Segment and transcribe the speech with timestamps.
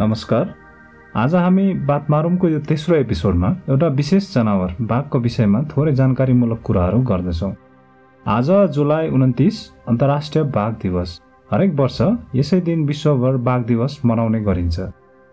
[0.00, 0.52] नमस्कार।
[1.16, 7.00] आज हामी बात मारौँको यो तेस्रो एपिसोडमा एउटा विशेष जनावर बाघको विषयमा थोरै जानकारीमूलक कुराहरू
[7.02, 7.52] गर्दछौँ।
[8.26, 9.58] आज जुलाई उन्तिस
[9.88, 11.98] अन्तर्राष्ट्रिय बाघ दिवस। हरेक वर्ष
[12.34, 14.80] यसै दिन विश्वभर बाघ दिवस मनाउने गरिन्छ।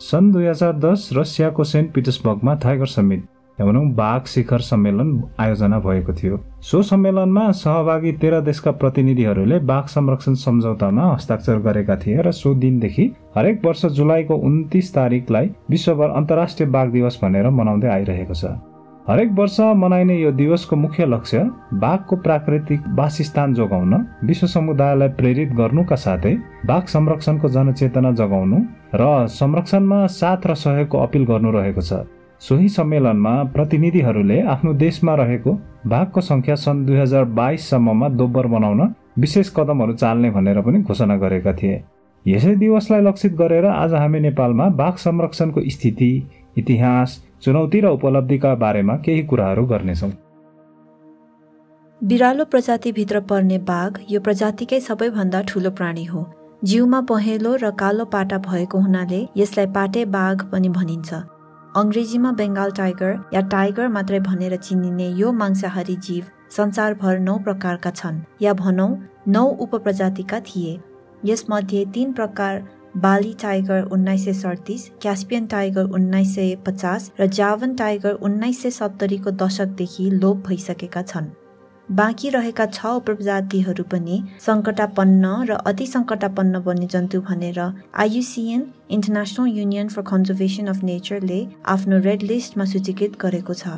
[0.00, 3.24] सन् दुई हजार दस रसियाको सेन्ट पिटर्सबर्गमा टाइगर समिट
[3.60, 5.10] भनौँ बाघ शिखर सम्मेलन
[5.40, 12.22] आयोजना भएको थियो। सो सम्मेलनमा सहभागी तेह्र देशका प्रतिनिधिहरूले बाघ संरक्षण सम्झौतामा हस्ताक्षर गरेका थिए
[12.22, 13.04] र सो दिनदेखि
[13.36, 18.54] हरेक वर्ष जुलाईको उन्तिस तारिकलाई विश्वभर अन्तर्राष्ट्रिय बाघ दिवस भनेर मनाउँदै आइरहेको छ।
[19.08, 21.38] हरेक वर्ष मनाइने यो दिवसको मुख्य लक्ष्य
[21.74, 26.34] बाघको प्राकृतिक वासस्थान जोगाउन विश्व समुदायलाई प्रेरित गर्नुका साथै
[26.66, 28.58] बाघ संरक्षणको जनचेतना जगाउनु
[28.94, 32.02] र संरक्षणमा साथ र सहयोगको अपिल गर्नु रहेको छ।
[32.42, 35.52] सोही सम्मेलनमा प्रतिनिधिहरूले आफ्नो देशमा रहेको
[35.86, 38.80] बाघको सङ्ख्या सन् दुई हजार बाइससम्ममा दोब्बर बनाउन
[39.18, 41.76] विशेष कदमहरू चाल्ने भनेर पनि घोषणा गरेका थिए।
[42.26, 46.10] यसै दिवसलाई लक्षित गरेर आज हामी नेपालमा बाघ संरक्षणको स्थिति
[46.58, 50.10] इतिहास चुनौती र उपलब्धिका बारेमा केही कुराहरू गर्नेछौँ।
[52.00, 56.24] बिरालो प्रजातिभित्र पर्ने बाघ यो प्रजातिकै सबैभन्दा ठुलो प्राणी हो।
[56.64, 61.22] जिउमा पहेँलो र कालो पाटा भएको हुनाले यसलाई पाटे बाघ पनि भनिन्छ।
[61.76, 66.24] अङ्ग्रेजीमा बेङ्गाल टाइगर या टाइगर मात्रै भनेर चिनिने यो मांसाहारी जीव
[66.56, 68.90] संसारभर नौ प्रकारका छन् या भनौँ
[69.28, 70.78] नौ उपप्रजातिका थिए।
[71.24, 72.62] यसमध्ये तीन प्रकार
[72.96, 78.70] बाली टाइगर उन्नाइस सय सडतिस क्यास्पियन टाइगर उन्नाइस सय पचास र जावन टाइगर उन्नाइस सय
[78.70, 81.30] सत्तरीको दशकदेखि लोप भइसकेका छन्।
[81.92, 87.58] बाँकी रहेका छ उपप्रजातिहरू पनि सङ्कटापन्न र अति सङ्कटापन्न वन्यजन्तु भनेर
[88.04, 88.62] IUCN
[88.96, 91.40] International Union for Conservation of नेचरले
[91.72, 93.74] आफ्नो रेड लिस्टमा सूचीकृत गरेको छ।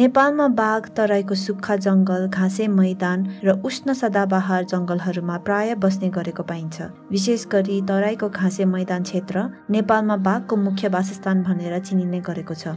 [0.00, 6.88] नेपालमा बाघ तराईको सुक्खा जङ्गल घाँसे मैदान र उष्ण सदाबहार जङ्गलहरूमा प्राय बस्ने गरेको पाइन्छ।
[7.10, 9.44] विशेष गरी तराईको घाँसे मैदान क्षेत्र
[9.76, 12.74] नेपालमा बाघको मुख्य वासस्थान भनेर चिनिने गरेको छ।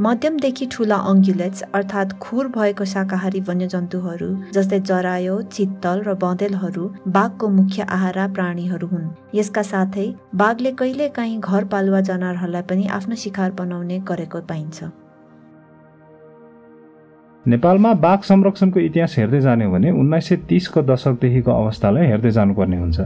[0.00, 6.84] मध्यमदेखि ठुला अङ्ग्युलेट्स अर्थात् खुर भएको शाकाहारी वन्यजन्तुहरू जस्तै जरायो चित्तल र बँदेलहरू
[7.16, 10.06] बाघको मुख्य आहारा प्राणीहरू हुन्। यसका साथै
[10.42, 14.78] बाघले कहिलेकाहीँ घरपालुवा जनावरहरूलाई पनि आफ्नो शिकार बनाउने गरेको पाइन्छ।
[17.46, 22.78] नेपालमा बाघ संरक्षणको इतिहास हेर्दै जाने हो भने उन्नाइस सय तिसको दशकदेखिको अवस्थालाई हेर्दै जानुपर्ने
[22.78, 22.98] हुन्छ।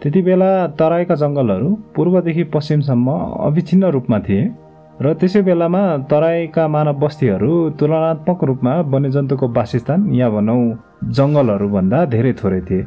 [0.00, 3.08] त्यति बेला तराईका जङ्गलहरू पूर्वदेखि पश्चिमसम्म
[3.44, 4.42] अविच्छिन्न रूपमा थिए।
[5.02, 10.64] र त्यसै बेलामा तराईका मानव बस्तीहरू तुलनात्मक रूपमा वन्यजन्तुको वासस्थान या भनौँ
[11.16, 12.82] जङ्गलहरूभन्दा धेरै थोरै थिए।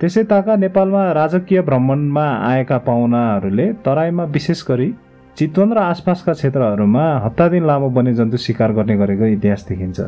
[0.00, 4.88] त्यसै ताका नेपालमा राजकीय भ्रमणमा आएका पाहुनाहरूले तराईमा विशेष गरी
[5.36, 9.98] चितवन र आसपासका क्षेत्रहरूमा हप्ता दिन लामो वन्यजन्तु शिकार गर्ने गरेको इतिहास देखिन्छ।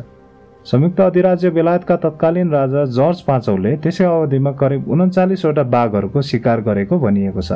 [0.66, 7.41] संयुक्त अधिराज्य बेलायतका तत्कालीन राजा जर्ज पाँचौले त्यसै अवधिमा करिब उन्चालिसवटा बाघहरूको शिकार गरेको भनिएको
[7.41, 7.53] छ।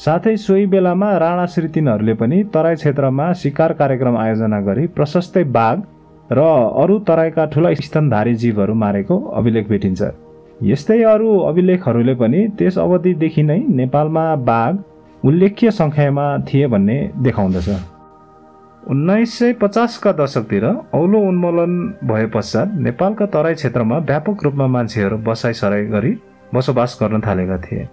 [0.00, 5.76] साथै सोही बेलामा राणा श्री तिनहरूले पनि तराई क्षेत्रमा शिकार कार्यक्रम आयोजना गरी प्रशस्तै बाघ
[6.30, 6.44] र
[6.82, 10.00] अरू तराईका ठुला स्तनधारी जीवहरू मारेको अभिलेख भेटिन्छ।
[10.62, 14.72] यस्तै अरू अभिलेखहरूले पनि त्यस अवधिदेखि नै नेपालमा बाघ
[15.22, 17.68] उल्लेख्य सङ्ख्यामा थिए भन्ने देखाउँदछ।
[18.90, 20.64] उन्नाइस सय पचासका दशकतिर
[20.96, 21.72] औलो उन्मूलन
[22.08, 26.18] भए पश्चात नेपालका तराई क्षेत्रमा व्यापक रूपमा मान्छेहरू बसाइसराई गरी
[26.54, 27.88] बसोबास गर्न थालेका थिए।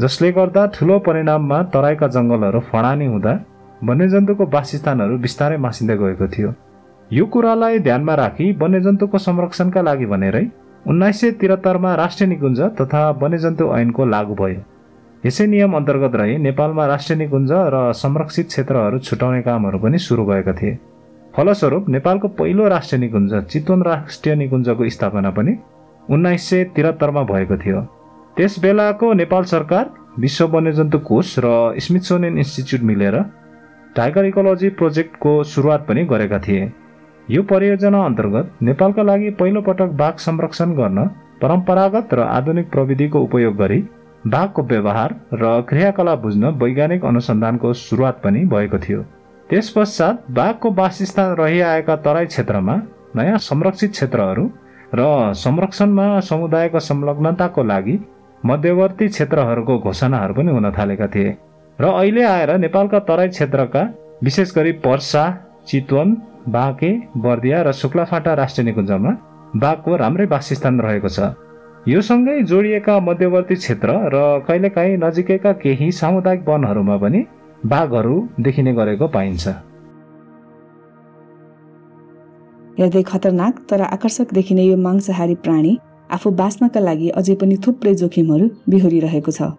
[0.00, 3.32] जसले गर्दा ठुलो परिणाममा तराईका जङ्गलहरू फडानी हुँदा
[3.88, 6.50] वन्यजन्तुको वासस्थानहरू बिस्तारै मासिँदै गएको थियो।
[7.10, 10.44] यो कुरालाई ध्यानमा राखी वन्यजन्तुको संरक्षणका लागि भनेरै
[10.90, 14.60] उन्नाइस सय त्रिहत्तरमा राष्ट्रिय निकुञ्ज तथा वन्यजन्तु ऐनको लागू भयो।
[15.26, 20.52] यसै नियम अन्तर्गत रही नेपालमा राष्ट्रिय निकुञ्ज र संरक्षित क्षेत्रहरू छुटाउने कामहरू पनि सुरु भएका
[20.58, 20.78] थिए।
[21.34, 25.52] फलस्वरूप नेपालको पहिलो राष्ट्रिय निकुञ्ज चितवन राष्ट्रिय निकुञ्जको स्थापना पनि
[26.10, 27.80] उन्नाइस सय त्रिहत्तरमा भएको थियो।
[28.36, 33.16] त्यस बेलाको नेपाल सरकार विश्व वन्यजन्तु कोष र स्मिथसोनियन इन्स्टिच्युट मिलेर
[33.96, 36.62] टाइगर इकोलोजी प्रोजेक्टको सुरुवात पनि गरेका थिए।
[37.28, 41.04] यो परियोजना अन्तर्गत नेपालका लागि पहिलोपटक बाघ संरक्षण गर्न
[41.42, 43.78] परम्परागत र आधुनिक प्रविधिको उपयोग गरी
[44.26, 49.02] बाघको व्यवहार र क्रियाकलाप बुझ्न वैज्ञानिक अनुसन्धानको सुरुवात पनि भएको थियो।
[49.50, 52.74] त्यस पश्चात बाघको वासस्थान रहिआएका तराई क्षेत्रमा
[53.16, 54.48] नयाँ संरक्षित क्षेत्रहरू
[54.94, 55.06] र
[55.36, 57.96] संरक्षणमा समुदायको संलग्नताको लागि
[58.44, 61.30] मध्यवर्ती क्षेत्रहरूको घोषणाहरू पनि हुन थालेका थिए।
[61.78, 63.82] र अहिले आएर नेपालका तराई क्षेत्रका
[64.22, 65.22] विशेष गरी पर्सा
[65.66, 66.08] चितवन
[66.48, 66.90] बाँके
[67.24, 69.12] बर्दिया र शुक्लाफाटा राष्ट्रिय निकुञ्जमा
[69.56, 71.32] बाघको राम्रै वासस्थान रहेको छ।
[71.88, 74.16] यो सँगै जोडिएका मध्यवर्ती क्षेत्र र
[74.48, 77.20] कहिलेकाहीँ नजिकैका केही सामुदायिक वनहरूमा पनि
[77.66, 79.44] बाघहरू देखिने गरेको पाइन्छ।
[82.78, 85.76] हेर्दै खतरनाक तर आकर्षक देखिने यो मांसाहारी प्राणी
[86.10, 89.50] आफू बाँच्नका लागि अझै पनि थुप्रै जोखिमहरू बिहोरिरहेको छ।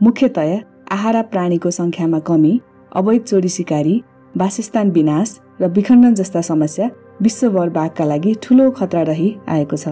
[0.00, 0.58] मुख्यतया
[0.92, 2.52] आहारा प्राणीको सङ्ख्यामा कमी
[2.92, 3.94] अवैध चोरी सिकारी
[4.34, 5.28] वासस्थान विनाश
[5.60, 6.88] र विखण्डन जस्ता समस्या
[7.22, 9.88] विश्वभर बाघका लागि ठूलो खतरा रही आएको छ।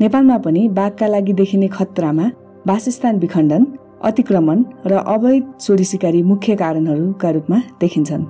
[0.00, 2.26] नेपालमा पनि बाघका लागि देखिने खतरामा
[2.66, 3.64] वासस्थान विखण्डन
[4.08, 8.24] अतिक्रमण र अवैध चोरी सिकारी मुख्य कारणहरूका रूपमा देखिन्छन्।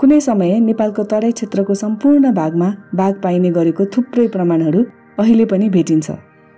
[0.00, 4.82] कुनै समय नेपालको तराई क्षेत्रको सम्पूर्ण भागमा बाघ पाइने गरेको थुप्रै प्रमाणहरू
[5.18, 6.10] अहिले पनि भेटिन्छ।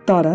[0.08, 0.26] तर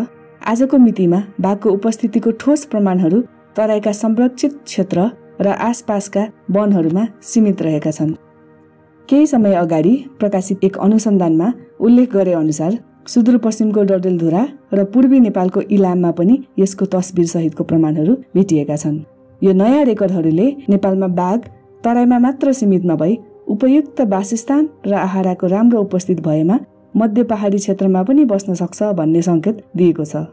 [0.48, 3.22] आजको मितिमा बाघको उपस्थितिको ठोस प्रमाणहरू
[3.58, 5.08] तराईका संरक्षित क्षेत्र
[5.42, 8.14] र आसपासका वनहरूमा सीमित रहेका छन्।
[9.10, 12.72] केही समय अगाडि प्रकाशित एक अनुसन्धानमा उल्लेख गरे अनुसार
[13.08, 14.44] सुदूरपश्चिमको डडेलधुरा
[14.74, 18.98] र पूर्वी नेपालको इलाममा पनि यसको तस्बिर सहितको प्रमाणहरू भेटिएका छन्।
[19.42, 21.40] यो नयाँ रेकर्डहरूले नेपालमा बाघ
[21.84, 23.18] तराईमा मात्र सीमित नभई
[23.48, 26.58] उपयुक्त वासस्थान र आहाराको राम्रो उपस्थित भएमा
[26.95, 30.25] मध्य पहाडी क्षेत्रमा पनि बस्न सक्छ भन्ने सङ्केत दिएको छ।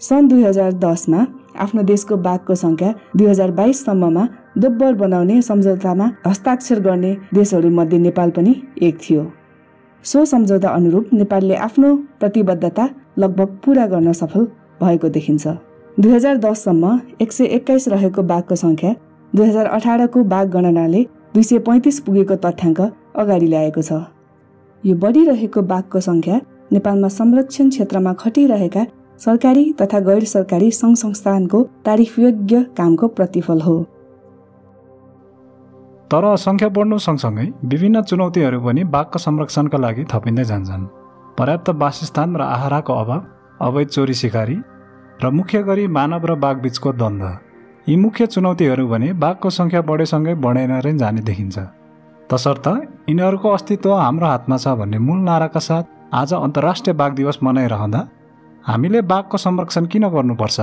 [0.00, 1.26] सन् दुई हजार दसमा
[1.58, 4.26] आफ्नो देशको बाघको सङ्ख्या दुई हजार बाइससम्ममा
[4.58, 9.24] दोब्बर बनाउने सम्झौतामा हस्ताक्षर गर्ने देशहरूमध्ये नेपाल पनि एक थियो।
[10.04, 12.88] सो सम्झौता अनुरूप नेपालले आफ्नो प्रतिबद्धता
[13.18, 14.44] लगभग पुरा गर्न सफल
[14.82, 15.46] भएको देखिन्छ।
[16.00, 18.92] दुई हजार दससम्म एक सय एक्काइस रहेको बाघको सङ्ख्या
[19.32, 21.02] दुई हजार अठारको बाघ गणनाले
[21.34, 22.80] दुई सय पैँतिस पुगेको तथ्याङ्क
[23.16, 24.02] अगाडि ल्याएको छ।
[24.84, 26.36] यो बढिरहेको बाघको सङ्ख्या
[26.72, 28.82] नेपालमा संरक्षण क्षेत्रमा खटिरहेका
[29.20, 33.76] सरकारी तथा गैर सरकारी सङ्घ संस्थानको तारिफयोग्य कामको प्रतिफल हो।
[36.10, 40.84] तर सङ्ख्या बढ्नु सँगसँगै विभिन्न चुनौतीहरू पनि बाघको संरक्षणका लागि थपिँदै जान्छन्।
[41.38, 43.24] पर्याप्त वासस्थान र आहाराको अभाव
[43.66, 44.56] अवैध चोरी सिकारी
[45.22, 47.26] र मुख्य गरी मानव र बाघ बिचको द्वन्द्व
[47.88, 51.58] यी मुख्य चुनौतीहरू भने बाघको सङ्ख्या बढेसँगै बढेर नै जाने देखिन्छ।
[52.30, 52.66] तसर्थ
[53.08, 55.84] यिनीहरूको अस्तित्व हाम्रो हातमा छ भन्ने मूल नाराका साथ
[56.14, 58.00] आज अन्तर्राष्ट्रिय बाघ दिवस मनाइरहँदा
[58.64, 60.60] हामीले बाघको संरक्षण किन गर्नुपर्छ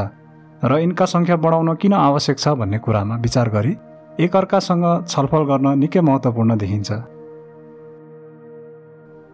[0.64, 3.74] र यिनका सङ्ख्या बढाउन किन आवश्यक छ भन्ने कुरामा विचार गरी
[4.20, 6.92] एकअर्कासँग छलफल गर्न निकै महत्त्वपूर्ण देखिन्छ।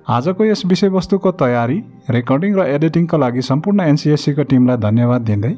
[0.07, 1.81] आजको यस विषयवस्तुको तयारी
[2.11, 5.55] रेकर्डिङ र एडिटिङका लागि सम्पूर्ण एनसिएससीको टिमलाई धन्यवाद दिँदै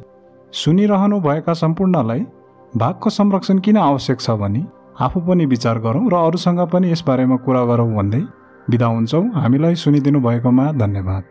[0.53, 2.25] सुनिरहनु भएका सम्पूर्णलाई
[2.73, 4.63] भागको संरक्षण किन आवश्यक छ भने
[4.99, 8.21] आफू पनि विचार गरौँ र अरूसँग पनि यसबारेमा कुरा गरौँ भन्दै
[8.69, 11.23] बिदा हुन्छौँ। हामीलाई सुनिदिनु भएकोमा धन्यवाद।